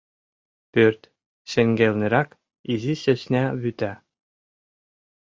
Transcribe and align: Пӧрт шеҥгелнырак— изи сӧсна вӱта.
Пӧрт 0.73 1.01
шеҥгелнырак— 1.51 2.29
изи 2.73 2.93
сӧсна 3.03 3.43
вӱта. 3.61 3.93